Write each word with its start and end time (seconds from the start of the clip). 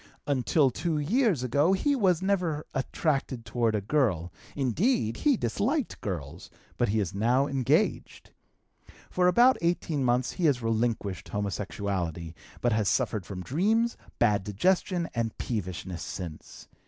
Until 0.25 0.71
two 0.71 0.97
years 0.97 1.43
ago 1.43 1.73
he 1.73 1.95
was 1.95 2.23
never 2.23 2.65
attracted 2.73 3.45
toward 3.45 3.75
a 3.75 3.81
girl; 3.81 4.33
indeed, 4.55 5.17
he 5.17 5.37
disliked 5.37 6.01
girls; 6.01 6.49
but 6.75 6.89
he 6.89 6.99
is 6.99 7.13
now 7.13 7.45
engaged. 7.45 8.31
For 9.11 9.27
about 9.27 9.57
eighteen 9.61 10.03
months, 10.03 10.31
he 10.31 10.45
has 10.45 10.59
relinquished 10.59 11.29
homosexuality, 11.29 12.33
but 12.61 12.71
has 12.73 12.89
suffered 12.89 13.27
from 13.27 13.43
dreams, 13.43 13.95
bad 14.17 14.43
digestion, 14.43 15.07
and 15.13 15.37
peevishness 15.37 16.01
since. 16.01 16.67